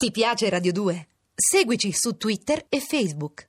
Ti 0.00 0.10
piace 0.12 0.48
Radio 0.48 0.72
2? 0.72 1.08
Seguici 1.34 1.92
su 1.92 2.16
Twitter 2.16 2.64
e 2.70 2.80
Facebook. 2.80 3.44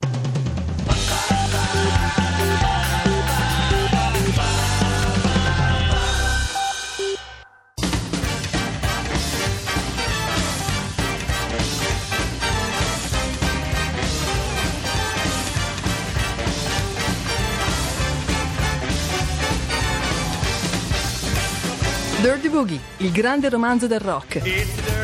Dirty 22.20 22.50
Boogie, 22.50 22.78
il 22.98 23.10
grande 23.10 23.48
romanzo 23.48 23.86
del 23.86 24.00
rock. 24.00 25.01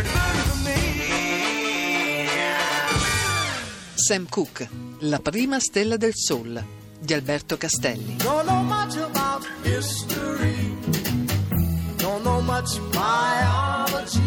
Sam 4.09 4.27
Cooke, 4.27 4.67
la 5.01 5.19
prima 5.19 5.61
stella 5.61 5.99
del 5.99 6.15
soul 6.15 6.65
di 6.99 7.13
Alberto 7.13 7.59
Castelli. 7.59 8.17
Don't 8.17 8.47
know 8.47 8.63
much 8.63 8.97
about 8.97 9.47
history. 9.63 10.57
Don't 11.99 12.23
know 12.23 12.41
much 12.41 12.81
biology. 12.91 14.23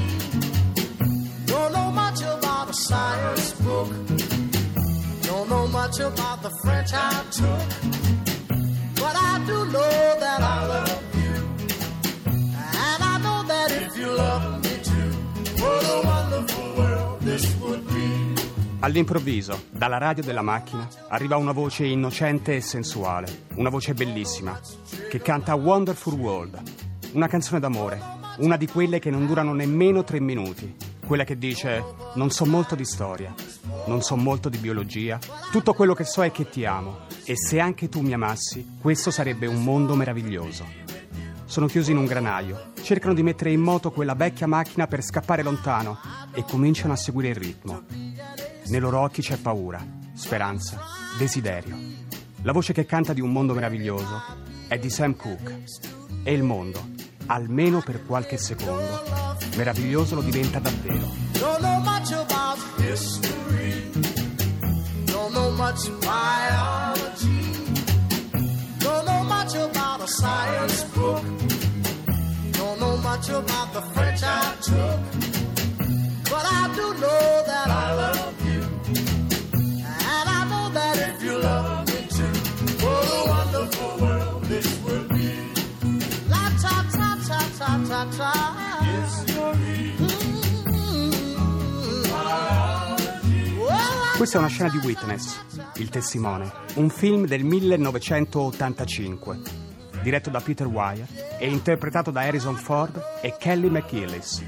Don't 1.45 1.71
know 1.71 1.89
much 1.89 2.21
about 2.21 2.69
a 2.69 2.73
science 2.73 3.53
book. 3.63 3.89
Don't 5.23 5.49
know 5.49 5.65
much 5.65 5.99
about 5.99 6.43
the 6.43 6.51
French 6.61 6.93
I 6.93 7.23
took. 7.31 7.67
But 8.99 9.15
I 9.15 9.41
do 9.47 9.65
know 9.65 10.15
that 10.19 10.41
I 10.43 10.67
love 10.67 11.03
you. 11.15 11.33
And 12.53 13.03
I 13.03 13.17
know 13.17 13.47
that 13.47 13.71
if 13.71 13.97
you 13.97 14.11
love 14.15 14.50
All'improvviso, 18.83 19.65
dalla 19.69 19.99
radio 19.99 20.23
della 20.23 20.41
macchina, 20.41 20.87
arriva 21.09 21.35
una 21.35 21.51
voce 21.51 21.85
innocente 21.85 22.55
e 22.55 22.61
sensuale, 22.61 23.43
una 23.53 23.69
voce 23.69 23.93
bellissima, 23.93 24.59
che 25.07 25.21
canta 25.21 25.53
Wonderful 25.53 26.15
World, 26.15 26.59
una 27.11 27.27
canzone 27.27 27.59
d'amore, 27.59 28.01
una 28.37 28.57
di 28.57 28.65
quelle 28.65 28.97
che 28.97 29.11
non 29.11 29.27
durano 29.27 29.53
nemmeno 29.53 30.03
tre 30.03 30.19
minuti, 30.19 30.75
quella 31.05 31.23
che 31.23 31.37
dice 31.37 31.83
non 32.15 32.31
so 32.31 32.47
molto 32.47 32.73
di 32.73 32.83
storia, 32.83 33.31
non 33.85 34.01
so 34.01 34.15
molto 34.15 34.49
di 34.49 34.57
biologia, 34.57 35.19
tutto 35.51 35.75
quello 35.75 35.93
che 35.93 36.03
so 36.03 36.23
è 36.23 36.31
che 36.31 36.49
ti 36.49 36.65
amo 36.65 37.01
e 37.25 37.37
se 37.37 37.59
anche 37.59 37.87
tu 37.87 38.01
mi 38.01 38.13
amassi, 38.13 38.77
questo 38.81 39.11
sarebbe 39.11 39.45
un 39.45 39.63
mondo 39.63 39.93
meraviglioso. 39.93 40.65
Sono 41.45 41.67
chiusi 41.67 41.91
in 41.91 41.97
un 41.97 42.05
granaio, 42.05 42.71
cercano 42.81 43.13
di 43.13 43.21
mettere 43.21 43.51
in 43.51 43.61
moto 43.61 43.91
quella 43.91 44.15
vecchia 44.15 44.47
macchina 44.47 44.87
per 44.87 45.03
scappare 45.03 45.43
lontano 45.43 45.99
e 46.33 46.43
cominciano 46.45 46.93
a 46.93 46.95
seguire 46.95 47.29
il 47.29 47.35
ritmo. 47.35 47.83
Nei 48.71 48.79
loro 48.79 49.01
occhi 49.01 49.21
c'è 49.21 49.35
paura, 49.35 49.85
speranza, 50.13 50.79
desiderio. 51.17 51.77
La 52.43 52.53
voce 52.53 52.71
che 52.71 52.85
canta 52.85 53.11
di 53.11 53.19
un 53.19 53.29
mondo 53.29 53.53
meraviglioso 53.53 54.21
è 54.69 54.79
di 54.79 54.89
Sam 54.89 55.17
Cooke. 55.17 55.63
E 56.23 56.31
il 56.31 56.41
mondo, 56.41 56.81
almeno 57.25 57.81
per 57.81 58.05
qualche 58.05 58.37
secondo, 58.37 59.03
meraviglioso 59.57 60.15
lo 60.15 60.21
diventa 60.21 60.59
davvero. 60.59 61.11
Don't 61.33 61.59
know 61.59 61.81
much 61.81 62.13
about 62.13 62.57
history. 62.77 63.91
Don't 65.03 65.33
know 65.33 65.51
much 65.51 65.89
biology. 65.99 67.73
Don't 68.77 69.03
know 69.03 69.23
much 69.23 69.53
about 69.53 69.99
a 69.99 70.07
science 70.07 70.85
book. 70.93 71.21
Don't 72.51 72.79
know 72.79 72.95
much 73.01 73.27
about 73.27 73.73
the 73.73 73.81
French 73.91 74.23
I 74.23 74.55
took. 74.61 74.99
But 76.29 76.45
I 76.45 76.71
do 76.73 76.93
know 77.01 77.40
Questa 94.17 94.37
è 94.37 94.39
una 94.39 94.47
scena 94.47 94.69
di 94.69 94.77
Witness, 94.77 95.39
Il 95.75 95.89
testimone, 95.89 96.51
un 96.75 96.89
film 96.89 97.27
del 97.27 97.43
1985, 97.43 99.39
diretto 100.01 100.31
da 100.31 100.39
Peter 100.39 100.65
Weir 100.65 101.05
e 101.37 101.47
interpretato 101.47 102.09
da 102.09 102.21
Harrison 102.21 102.55
Ford 102.55 102.99
e 103.21 103.35
Kelly 103.37 103.69
McGillis. 103.69 104.43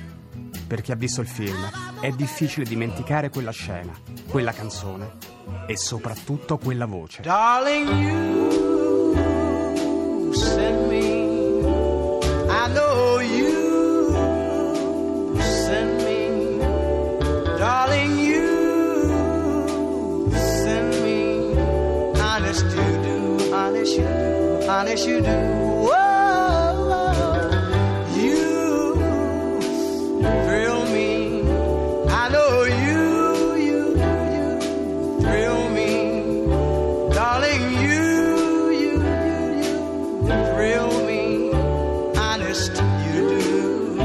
Per 0.66 0.82
chi 0.82 0.92
ha 0.92 0.96
visto 0.96 1.22
il 1.22 1.28
film, 1.28 1.70
è 2.02 2.10
difficile 2.10 2.66
dimenticare 2.66 3.30
quella 3.30 3.52
scena, 3.52 3.94
quella 4.30 4.52
canzone 4.52 5.12
e 5.68 5.78
soprattutto 5.78 6.58
quella 6.58 6.88
voce. 6.88 7.22
Darling, 7.22 7.88
you 7.88 9.14
sent 10.34 10.90
me. 10.90 11.13
Honest 24.84 25.08
you 25.08 25.22
do. 25.22 25.38
Whoa, 25.88 27.00
you 28.18 28.96
thrill 30.44 30.82
me. 30.96 31.12
I 32.10 32.12
know 32.34 32.54
you, 32.84 33.02
you, 33.56 33.66
you 33.66 33.80
thrill 35.22 35.62
me. 35.78 35.92
Darling, 37.16 37.64
you, 37.86 38.04
you, 38.84 38.86
you, 38.86 38.94
you 40.28 40.38
thrill 40.52 40.92
me. 41.08 41.24
Honest, 42.18 42.74
you 43.08 43.26
do. 43.96 44.04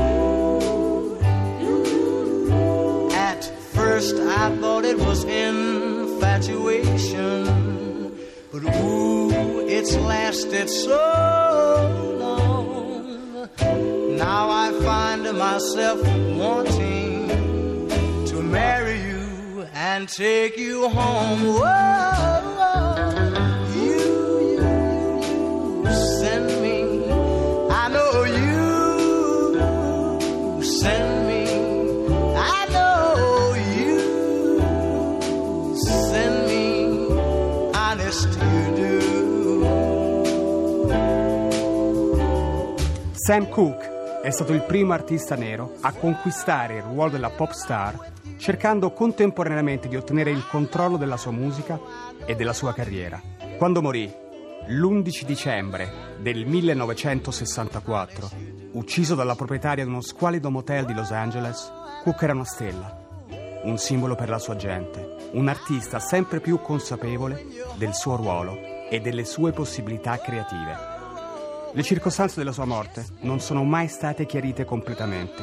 At 3.14 3.42
first, 3.74 4.14
I 4.14 4.16
thought 4.60 4.84
it 4.84 4.98
was 4.98 5.24
infatuation, 5.24 8.16
but 8.52 8.62
ooh, 8.76 9.17
it's 9.88 9.96
lasted 9.96 10.68
so 10.68 11.00
long. 12.20 13.48
Now 14.18 14.50
I 14.50 14.70
find 14.82 15.22
myself 15.38 15.98
wanting 16.36 17.28
to 18.26 18.42
marry 18.42 19.00
you 19.00 19.66
and 19.72 20.06
take 20.06 20.58
you 20.58 20.90
home. 20.90 21.40
Whoa, 21.40 21.64
you, 23.64 23.67
Sam 43.28 43.50
Cooke 43.50 44.22
è 44.22 44.30
stato 44.30 44.54
il 44.54 44.62
primo 44.62 44.94
artista 44.94 45.34
nero 45.34 45.74
a 45.82 45.92
conquistare 45.92 46.76
il 46.76 46.82
ruolo 46.82 47.10
della 47.10 47.28
pop 47.28 47.50
star, 47.50 48.12
cercando 48.38 48.90
contemporaneamente 48.92 49.86
di 49.86 49.96
ottenere 49.96 50.30
il 50.30 50.46
controllo 50.46 50.96
della 50.96 51.18
sua 51.18 51.30
musica 51.30 51.78
e 52.24 52.34
della 52.36 52.54
sua 52.54 52.72
carriera. 52.72 53.20
Quando 53.58 53.82
morì, 53.82 54.10
l'11 54.68 55.24
dicembre 55.24 56.16
del 56.20 56.46
1964, 56.46 58.30
ucciso 58.72 59.14
dalla 59.14 59.34
proprietaria 59.34 59.84
di 59.84 59.90
uno 59.90 60.00
squalido 60.00 60.48
motel 60.48 60.86
di 60.86 60.94
Los 60.94 61.10
Angeles, 61.10 61.70
Cooke 62.04 62.24
era 62.24 62.32
una 62.32 62.46
stella, 62.46 62.98
un 63.64 63.76
simbolo 63.76 64.14
per 64.14 64.30
la 64.30 64.38
sua 64.38 64.56
gente, 64.56 65.16
un 65.32 65.48
artista 65.48 65.98
sempre 65.98 66.40
più 66.40 66.62
consapevole 66.62 67.44
del 67.76 67.92
suo 67.92 68.16
ruolo 68.16 68.58
e 68.88 69.00
delle 69.02 69.26
sue 69.26 69.52
possibilità 69.52 70.16
creative. 70.16 70.96
Le 71.72 71.82
circostanze 71.82 72.38
della 72.38 72.52
sua 72.52 72.64
morte 72.64 73.04
non 73.20 73.40
sono 73.40 73.62
mai 73.64 73.88
state 73.88 74.26
chiarite 74.26 74.64
completamente. 74.64 75.42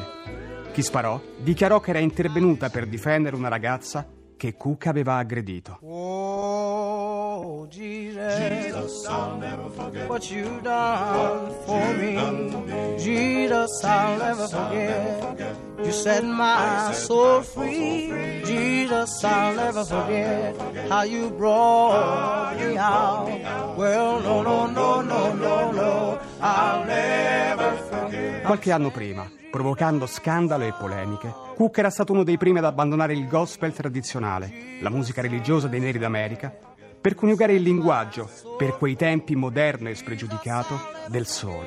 Chi 0.73 0.81
sparò 0.81 1.21
dichiarò 1.37 1.79
che 1.79 1.91
era 1.91 1.99
intervenuta 1.99 2.69
per 2.69 2.87
difendere 2.87 3.35
una 3.35 3.47
ragazza 3.47 4.05
che 4.35 4.57
Cook 4.57 4.87
aveva 4.87 5.15
aggredito. 5.15 5.79
Oh, 5.81 7.67
Jesus, 7.67 9.05
I'll 9.07 9.37
never 9.37 9.69
forget 9.71 10.07
what 10.09 10.29
you 10.29 10.59
done 10.61 11.53
for 11.65 11.95
me. 11.95 12.97
Jesus, 12.97 13.83
I'll 13.83 14.17
never 14.17 14.47
forget. 14.47 15.35
You 15.83 15.91
set 15.91 16.23
my 16.23 16.91
soul 16.93 17.41
free. 17.41 18.41
Jesus, 18.43 19.23
I'll 19.23 19.55
never 19.55 19.85
forget 19.85 20.55
how 20.89 21.03
you 21.03 21.29
brought 21.29 22.57
me 22.57 22.77
out. 22.77 23.77
Well, 23.77 24.19
no, 24.21 24.41
no, 24.41 24.67
no, 24.67 25.01
no, 25.01 25.33
no, 25.33 25.64
Qualche 28.43 28.71
anno 28.71 28.91
prima, 28.91 29.27
provocando 29.49 30.05
scandalo 30.05 30.63
e 30.65 30.73
polemiche, 30.73 31.33
Cook 31.55 31.77
era 31.77 31.89
stato 31.89 32.11
uno 32.11 32.23
dei 32.23 32.37
primi 32.37 32.59
ad 32.59 32.65
abbandonare 32.65 33.13
il 33.13 33.27
gospel 33.27 33.73
tradizionale, 33.73 34.77
la 34.81 34.89
musica 34.89 35.21
religiosa 35.21 35.67
dei 35.67 35.79
neri 35.79 35.97
d'America, 35.97 36.55
per 37.01 37.15
coniugare 37.15 37.53
il 37.53 37.63
linguaggio, 37.63 38.29
per 38.57 38.77
quei 38.77 38.95
tempi 38.95 39.35
moderno 39.35 39.89
e 39.89 39.95
spregiudicato, 39.95 40.79
del 41.07 41.25
soul. 41.25 41.65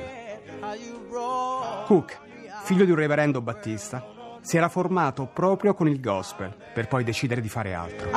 Cook, 1.85 2.19
figlio 2.63 2.85
di 2.85 2.91
un 2.91 2.97
reverendo 2.97 3.41
battista, 3.41 4.17
si 4.41 4.57
era 4.57 4.69
formato 4.69 5.25
proprio 5.25 5.73
con 5.73 5.87
il 5.87 5.99
gospel 5.99 6.55
per 6.73 6.87
poi 6.87 7.03
decidere 7.03 7.41
di 7.41 7.49
fare 7.49 7.73
altro. 7.73 8.09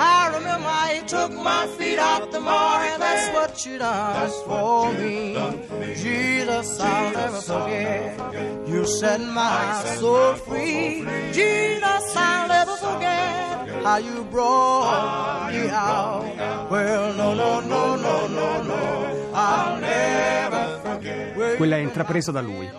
I 5.94 6.42
Jesus, 6.62 6.81
I'll 6.81 7.12
never 7.12 7.41
forget. 7.41 8.69
You 8.69 8.87
set 8.87 9.20
my 9.20 9.82
soul 9.97 10.35
free. 10.35 11.05
Jesus, 11.32 12.14
I'll 12.14 12.47
never 12.47 12.76
forget 12.76 13.82
how 13.82 13.97
you 13.97 14.25
brought 14.31 15.50
me 15.53 15.69
out. 15.70 16.70
Well, 16.70 17.14
no, 17.14 17.35
no, 17.35 17.61
no, 17.61 17.97
no, 17.97 18.26
no, 18.29 18.62
no. 18.62 19.32
I'll 19.35 19.81
never 19.81 20.81
forget. 20.85 21.56
Quella 21.56 21.79
intrapresa 21.79 22.31
da 22.31 22.41
lui, 22.41 22.70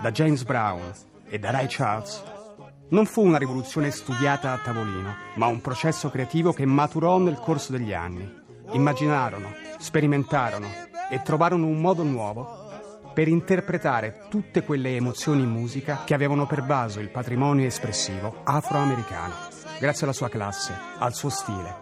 da 0.00 0.10
James 0.12 0.44
Brown 0.44 0.92
e 1.28 1.38
da 1.40 1.50
Ray 1.50 1.66
Charles 1.68 2.22
non 2.90 3.06
fu 3.06 3.24
una 3.24 3.38
rivoluzione 3.38 3.90
studiata 3.90 4.52
a 4.52 4.58
tavolino, 4.58 5.16
ma 5.34 5.46
un 5.46 5.60
processo 5.60 6.10
creativo 6.10 6.52
che 6.52 6.66
maturò 6.66 7.18
nel 7.18 7.38
corso 7.38 7.72
degli 7.72 7.92
anni. 7.92 8.40
Immaginarono, 8.72 9.52
sperimentarono 9.78 10.68
e 11.10 11.22
trovarono 11.22 11.66
un 11.66 11.80
modo 11.80 12.02
nuovo 12.04 12.61
per 13.12 13.28
interpretare 13.28 14.26
tutte 14.28 14.62
quelle 14.62 14.96
emozioni 14.96 15.42
in 15.42 15.50
musica 15.50 16.02
che 16.04 16.14
avevano 16.14 16.46
pervaso 16.46 17.00
il 17.00 17.10
patrimonio 17.10 17.66
espressivo 17.66 18.40
afroamericano. 18.44 19.34
Grazie 19.78 20.04
alla 20.04 20.14
sua 20.14 20.28
classe, 20.28 20.74
al 20.98 21.14
suo 21.14 21.28
stile, 21.28 21.74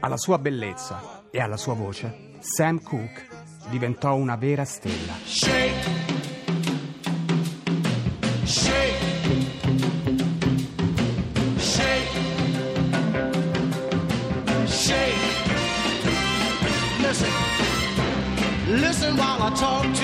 alla 0.00 0.16
sua 0.16 0.38
bellezza 0.38 1.22
e 1.30 1.40
alla 1.40 1.56
sua 1.56 1.74
voce, 1.74 2.30
Sam 2.40 2.82
Cooke 2.82 3.26
diventò 3.68 4.14
una 4.14 4.36
vera 4.36 4.64
stella. 4.64 5.12
Shake. 5.24 6.06
Shake. 8.44 9.06
Shake. 11.56 12.08
Shake. 14.66 15.16
Listen. 17.00 17.30
Listen 18.68 19.16
while 19.16 19.42
I 19.42 19.50
talk 19.54 19.82
to 19.82 19.88
you. 19.88 19.97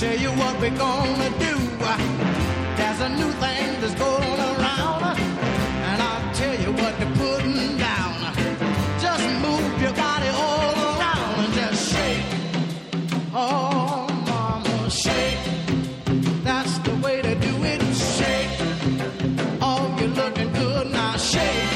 Tell 0.00 0.16
you 0.16 0.30
what 0.30 0.58
we're 0.58 0.78
gonna 0.78 1.30
do. 1.38 1.54
There's 2.78 3.00
a 3.02 3.10
new 3.20 3.30
thing 3.32 3.66
that's 3.82 3.94
going 3.96 4.40
around. 4.50 5.18
And 5.88 5.98
I'll 6.00 6.34
tell 6.34 6.56
you 6.58 6.72
what 6.72 6.92
they're 6.98 7.16
putting 7.16 7.76
down. 7.76 8.14
Just 8.98 9.24
move 9.44 9.82
your 9.82 9.92
body 9.92 10.28
all 10.44 10.74
around 10.88 11.34
and 11.44 11.52
just 11.52 11.92
shake. 11.92 12.24
Oh, 13.34 14.06
mama, 14.30 14.90
shake. 14.90 15.42
That's 16.44 16.78
the 16.78 16.94
way 17.04 17.20
to 17.20 17.34
do 17.34 17.52
it. 17.72 17.82
Shake. 18.16 18.52
Oh, 19.60 19.94
you're 19.98 20.14
looking 20.22 20.50
good 20.54 20.90
now. 20.92 21.18
Shake. 21.18 21.72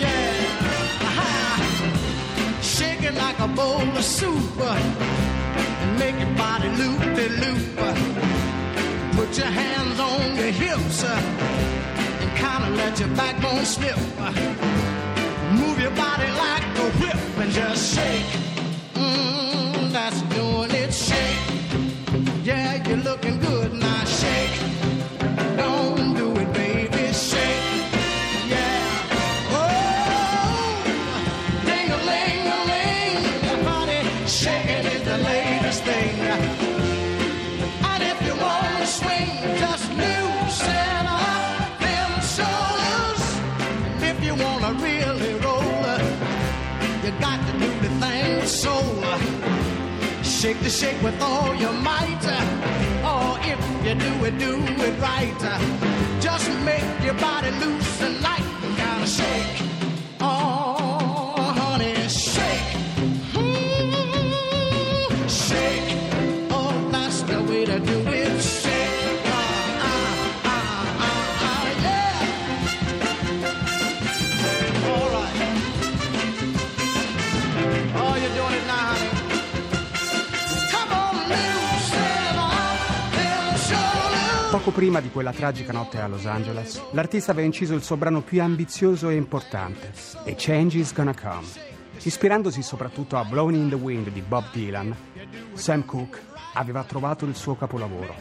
Yeah. 0.00 1.06
Aha. 1.08 1.28
Shake 2.62 3.02
it 3.02 3.14
like 3.14 3.38
a 3.40 3.48
bowl 3.48 3.82
of 3.98 4.04
soup. 4.04 4.51
Put 9.32 9.38
your 9.44 9.50
hands 9.50 9.98
on 9.98 10.36
your 10.36 10.50
hips. 10.52 11.04
uh, 11.04 11.08
And 12.20 12.30
kind 12.36 12.64
of 12.64 12.76
let 12.76 13.00
your 13.00 13.08
backbone 13.16 13.64
slip. 13.64 13.96
Move 15.58 15.80
your 15.80 15.90
body 15.92 16.28
like 16.44 16.64
a 16.84 16.90
whip 17.00 17.16
and 17.38 17.50
just 17.50 17.94
shake. 17.94 18.26
Mm, 18.92 19.90
that's 19.90 20.20
doing 20.36 20.70
it. 20.72 20.92
Shake. 20.92 22.44
Yeah, 22.44 22.86
you're 22.86 22.98
looking 22.98 23.40
good 23.40 23.72
now. 23.72 24.04
Shake. 24.04 24.56
Don't 25.56 26.14
do 26.14 26.36
it, 26.36 26.52
baby. 26.52 27.10
Shake. 27.14 27.64
Yeah. 28.52 29.56
Oh, 29.56 30.84
ding 31.64 31.88
a 31.90 31.98
ling 32.10 32.46
a 32.56 32.58
ling. 32.70 33.22
Shaking 34.26 34.60
is 34.60 34.61
Shake 50.42 50.58
the 50.58 50.70
shake 50.70 51.00
with 51.04 51.22
all 51.22 51.54
your 51.54 51.72
might. 51.72 52.18
Oh, 53.04 53.38
if 53.42 53.86
you 53.86 53.94
do 53.94 54.24
it, 54.24 54.38
do 54.40 54.58
it 54.82 55.00
right. 55.00 55.38
Just 56.20 56.50
make 56.64 56.82
your 57.04 57.14
body 57.14 57.52
loose 57.52 58.02
and 58.02 58.20
light 58.20 58.42
gotta 58.76 59.06
shake. 59.06 59.71
Poco 84.52 84.70
prima 84.70 85.00
di 85.00 85.08
quella 85.10 85.32
tragica 85.32 85.72
notte 85.72 85.98
a 85.98 86.06
Los 86.06 86.26
Angeles, 86.26 86.78
l'artista 86.90 87.30
aveva 87.30 87.46
inciso 87.46 87.72
il 87.72 87.82
suo 87.82 87.96
brano 87.96 88.20
più 88.20 88.42
ambizioso 88.42 89.08
e 89.08 89.14
importante, 89.14 89.92
A 90.26 90.34
Change 90.36 90.76
is 90.76 90.92
Gonna 90.92 91.14
Come. 91.14 91.46
Ispirandosi 92.02 92.60
soprattutto 92.60 93.16
a 93.16 93.24
Blowing 93.24 93.56
in 93.56 93.68
the 93.70 93.76
Wind 93.76 94.10
di 94.10 94.20
Bob 94.20 94.44
Dylan, 94.52 94.94
Sam 95.54 95.86
Cooke 95.86 96.20
aveva 96.52 96.84
trovato 96.84 97.24
il 97.24 97.34
suo 97.34 97.56
capolavoro. 97.56 98.14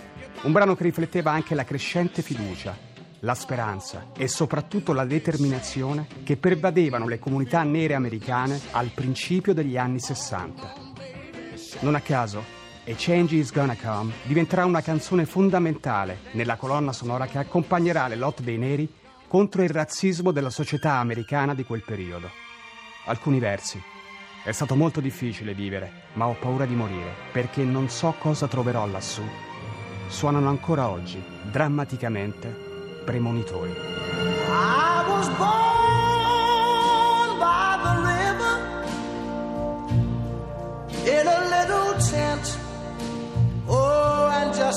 Un 0.43 0.53
brano 0.53 0.73
che 0.73 0.83
rifletteva 0.83 1.31
anche 1.31 1.53
la 1.53 1.65
crescente 1.65 2.21
fiducia, 2.21 2.77
la 3.19 3.35
speranza 3.35 4.11
e 4.15 4.29
soprattutto 4.29 4.93
la 4.93 5.03
determinazione 5.03 6.07
che 6.23 6.37
pervadevano 6.37 7.09
le 7.09 7.19
comunità 7.19 7.61
nere 7.63 7.93
americane 7.93 8.57
al 8.71 8.91
principio 8.95 9.53
degli 9.53 9.75
anni 9.75 9.99
60. 9.99 10.73
Non 11.81 11.95
a 11.95 11.99
caso, 11.99 12.60
A 12.83 12.95
Change 12.97 13.35
is 13.35 13.51
Gonna 13.51 13.75
Come 13.75 14.11
diventerà 14.23 14.65
una 14.65 14.81
canzone 14.81 15.27
fondamentale 15.27 16.21
nella 16.31 16.55
colonna 16.55 16.91
sonora 16.91 17.27
che 17.27 17.37
accompagnerà 17.37 18.07
le 18.07 18.15
lotte 18.15 18.41
dei 18.41 18.57
neri 18.57 18.91
contro 19.27 19.61
il 19.61 19.69
razzismo 19.69 20.31
della 20.31 20.49
società 20.49 20.93
americana 20.93 21.53
di 21.53 21.63
quel 21.63 21.83
periodo. 21.83 22.27
Alcuni 23.05 23.37
versi. 23.37 23.79
È 24.43 24.51
stato 24.51 24.75
molto 24.75 24.99
difficile 24.99 25.53
vivere, 25.53 25.91
ma 26.13 26.25
ho 26.25 26.33
paura 26.33 26.65
di 26.65 26.73
morire, 26.73 27.13
perché 27.31 27.63
non 27.63 27.87
so 27.87 28.15
cosa 28.17 28.47
troverò 28.47 28.87
lassù. 28.87 29.21
Suonano 30.07 30.49
ancora 30.49 30.89
oggi, 30.89 31.23
drammaticamente, 31.51 32.49
premonitori. 33.05 33.69
I 33.69 35.03
was 35.07 35.29
born 35.37 35.90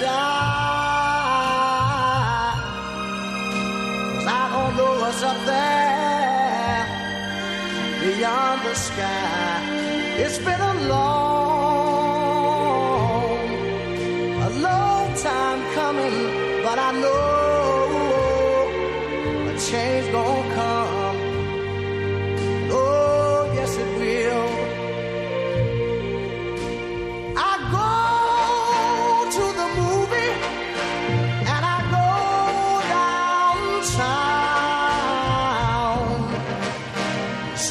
die. 0.00 0.06
'Cause 4.10 4.28
I 4.40 4.44
don't 4.54 4.74
know 4.78 4.92
what's 5.02 5.22
up 5.30 5.38
there 5.52 6.84
beyond 8.02 8.58
the 8.66 8.74
sky. 8.88 9.52
It's 10.22 10.38
been 10.46 10.62
a 10.72 10.74
long, 10.92 11.19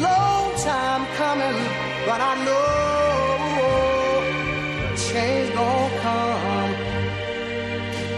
long 0.00 0.54
time 0.56 1.06
coming, 1.16 1.58
but 2.06 2.20
I 2.20 2.34
know 2.44 2.76
change 4.96 5.54
gonna 5.54 6.00
come. 6.02 6.74